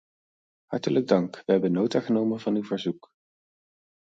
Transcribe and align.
Hartelijk 0.67 1.07
dank, 1.07 1.43
we 1.45 1.51
hebben 1.51 1.71
nota 1.71 1.99
genomen 1.99 2.39
van 2.39 2.55
uw 2.55 2.63
verzoek. 2.63 3.09